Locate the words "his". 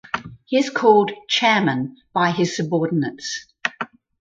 2.31-2.55